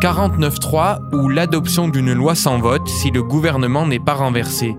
[0.00, 4.76] 49.3 ou l'adoption d'une loi sans vote si le gouvernement n'est pas renversé.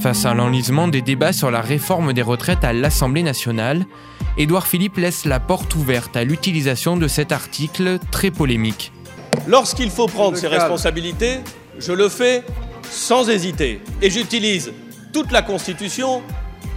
[0.00, 3.86] Face à l'enlisement des débats sur la réforme des retraites à l'Assemblée nationale,
[4.36, 8.92] Édouard Philippe laisse la porte ouverte à l'utilisation de cet article très polémique.
[9.46, 11.38] Lorsqu'il faut prendre ses responsabilités,
[11.78, 12.42] je le fais
[12.90, 13.80] sans hésiter.
[14.02, 14.72] Et j'utilise
[15.12, 16.22] toute la Constitution,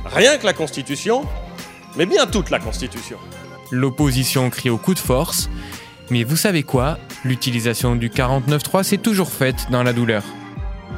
[0.05, 1.23] rien que la Constitution,
[1.95, 3.17] mais bien toute la Constitution.
[3.71, 5.49] L'opposition crie au coup de force,
[6.11, 6.99] mais vous savez quoi?
[7.25, 10.23] L'utilisation du 49.3 s'est toujours faite dans la douleur.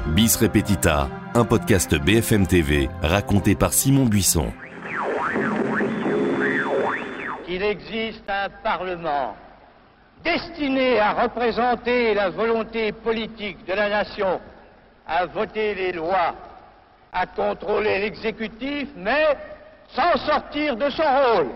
[0.08, 4.52] Bis Repetita, un podcast BFM TV raconté par Simon Buisson.
[7.48, 9.38] Il existe un Parlement
[10.24, 14.42] destiné à représenter la volonté politique de la nation,
[15.08, 16.34] à voter les lois,
[17.14, 19.38] à contrôler l'exécutif, mais
[19.94, 21.48] sans sortir de son rôle.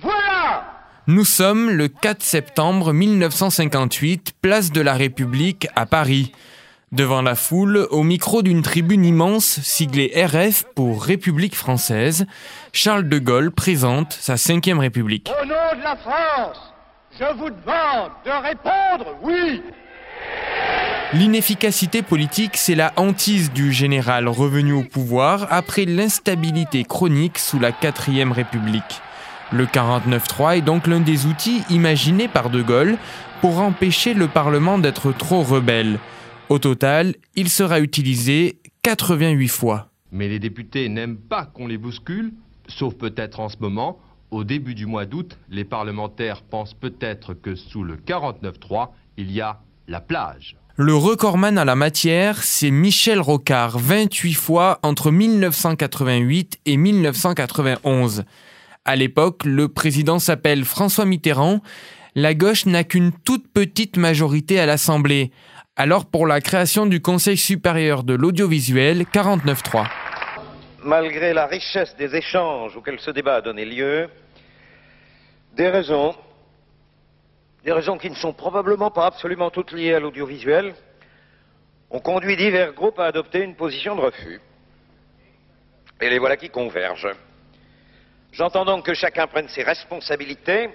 [0.00, 0.77] Voilà
[1.10, 6.32] Nous sommes le 4 septembre 1958, place de la République à Paris.
[6.92, 12.26] Devant la foule, au micro d'une tribune immense siglée RF pour République française,
[12.74, 15.30] Charles de Gaulle présente sa cinquième République.
[15.30, 16.74] Au nom de la France,
[17.18, 19.62] je vous demande de répondre oui.
[21.14, 27.72] L'inefficacité politique, c'est la hantise du général revenu au pouvoir après l'instabilité chronique sous la
[27.72, 29.00] quatrième République.
[29.50, 32.98] Le 49-3 est donc l'un des outils imaginés par De Gaulle
[33.40, 35.98] pour empêcher le Parlement d'être trop rebelle.
[36.50, 39.88] Au total, il sera utilisé 88 fois.
[40.12, 42.32] Mais les députés n'aiment pas qu'on les bouscule,
[42.66, 43.98] sauf peut-être en ce moment.
[44.30, 49.40] Au début du mois d'août, les parlementaires pensent peut-être que sous le 49-3, il y
[49.40, 50.56] a la plage.
[50.76, 58.24] Le recordman à la matière, c'est Michel Rocard, 28 fois entre 1988 et 1991.
[58.88, 61.60] À l'époque, le président s'appelle François Mitterrand.
[62.14, 65.30] La gauche n'a qu'une toute petite majorité à l'Assemblée.
[65.76, 69.86] Alors pour la création du Conseil supérieur de l'audiovisuel, 49-3.
[70.84, 74.08] Malgré la richesse des échanges auxquels ce débat a donné lieu,
[75.54, 76.14] des raisons,
[77.66, 80.72] des raisons qui ne sont probablement pas absolument toutes liées à l'audiovisuel,
[81.90, 84.40] ont conduit divers groupes à adopter une position de refus.
[86.00, 87.14] Et les voilà qui convergent.
[88.32, 90.70] J'entends donc que chacun prenne ses responsabilités,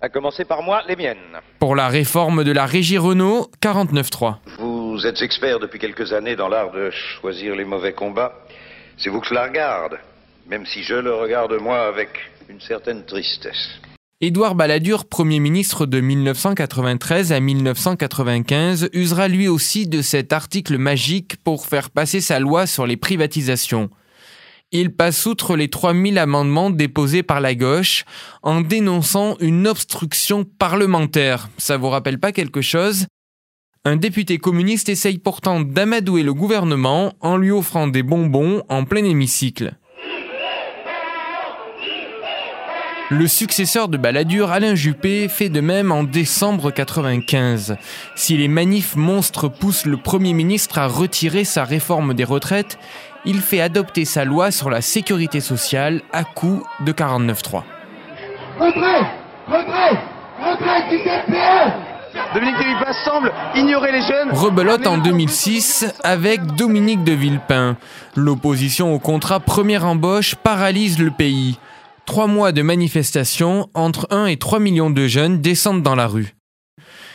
[0.00, 1.40] à commencer par moi, les miennes.
[1.58, 4.36] Pour la réforme de la régie Renault, 49-3.
[4.58, 8.34] Vous êtes expert depuis quelques années dans l'art de choisir les mauvais combats.
[8.98, 9.98] C'est vous que cela regarde,
[10.46, 12.10] même si je le regarde moi avec
[12.48, 13.80] une certaine tristesse.
[14.20, 21.36] Édouard Balladur, Premier ministre de 1993 à 1995, usera lui aussi de cet article magique
[21.42, 23.90] pour faire passer sa loi sur les privatisations.
[24.76, 28.04] Il passe outre les 3000 amendements déposés par la gauche
[28.42, 31.48] en dénonçant une obstruction parlementaire.
[31.58, 33.06] Ça vous rappelle pas quelque chose?
[33.84, 39.04] Un député communiste essaye pourtant d'amadouer le gouvernement en lui offrant des bonbons en plein
[39.04, 39.76] hémicycle.
[43.10, 47.76] Le successeur de Balladur, Alain Juppé, fait de même en décembre 95.
[48.16, 52.76] Si les manifs monstres poussent le Premier ministre à retirer sa réforme des retraites,
[53.24, 57.62] il fait adopter sa loi sur la sécurité sociale à coup de 49.3.
[58.58, 59.10] Retrait
[59.46, 59.98] Retrait
[60.40, 61.94] Retrait du CPE
[62.34, 64.30] Dominique de Villepin semble ignorer les jeunes.
[64.30, 67.76] Rebelote en 2006 avec Dominique de Villepin.
[68.16, 71.58] L'opposition au contrat première embauche paralyse le pays.
[72.06, 76.34] Trois mois de manifestations, entre 1 et 3 millions de jeunes descendent dans la rue.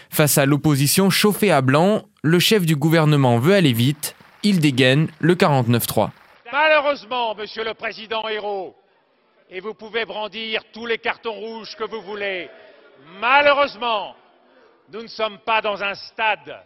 [0.09, 5.07] Face à l'opposition chauffée à blanc, le chef du gouvernement veut aller vite, il dégaine
[5.19, 6.09] le 49-3.
[6.51, 8.75] Malheureusement, monsieur le président Hérault,
[9.50, 12.50] et vous pouvez brandir tous les cartons rouges que vous voulez,
[13.19, 14.16] malheureusement,
[14.91, 16.57] nous ne sommes pas dans un stade,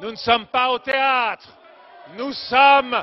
[0.00, 1.56] nous ne sommes pas au théâtre,
[2.16, 2.96] nous sommes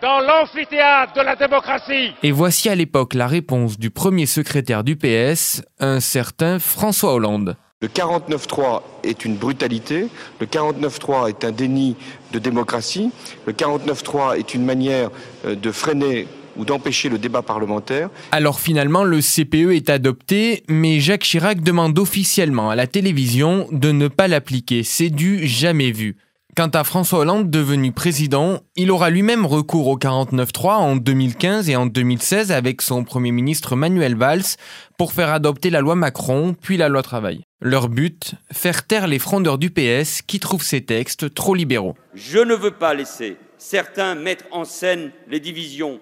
[0.00, 2.12] dans l'amphithéâtre de la démocratie.
[2.22, 7.56] Et voici à l'époque la réponse du premier secrétaire du PS, un certain François Hollande.
[7.82, 10.06] Le 49-3 est une brutalité,
[10.38, 11.96] le 49-3 est un déni
[12.32, 13.10] de démocratie,
[13.44, 15.10] le 49-3 est une manière
[15.44, 18.08] euh, de freiner ou d'empêcher le débat parlementaire.
[18.30, 23.90] Alors finalement, le CPE est adopté, mais Jacques Chirac demande officiellement à la télévision de
[23.90, 24.84] ne pas l'appliquer.
[24.84, 26.16] C'est du jamais vu.
[26.54, 31.76] Quant à François Hollande, devenu président, il aura lui-même recours au 49-3 en 2015 et
[31.76, 34.58] en 2016 avec son Premier ministre Manuel Valls
[34.98, 37.40] pour faire adopter la loi Macron, puis la loi Travail.
[37.62, 41.94] Leur but Faire taire les frondeurs du PS qui trouvent ces textes trop libéraux.
[42.12, 46.00] Je ne veux pas laisser certains mettre en scène les divisions,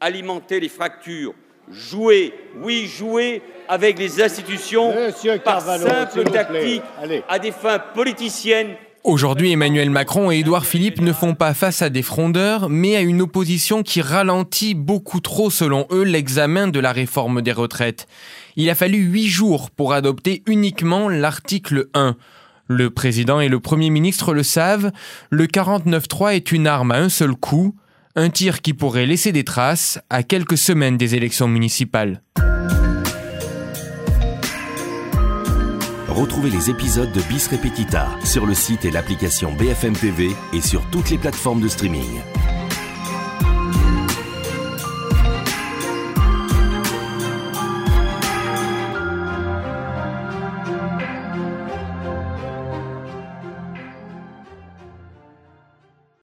[0.00, 1.34] alimenter les fractures.
[1.70, 4.92] jouer, oui, jouer avec les institutions
[5.44, 6.82] par simple tactique
[7.28, 11.90] à des fins politiciennes Aujourd'hui, Emmanuel Macron et Édouard Philippe ne font pas face à
[11.90, 16.92] des frondeurs, mais à une opposition qui ralentit beaucoup trop, selon eux, l'examen de la
[16.92, 18.06] réforme des retraites.
[18.54, 22.14] Il a fallu huit jours pour adopter uniquement l'article 1.
[22.68, 24.92] Le président et le premier ministre le savent,
[25.30, 27.74] le 49.3 est une arme à un seul coup,
[28.14, 32.22] un tir qui pourrait laisser des traces à quelques semaines des élections municipales.
[36.12, 40.84] Retrouvez les épisodes de Bis Repetita sur le site et l'application BFM TV et sur
[40.90, 42.20] toutes les plateformes de streaming.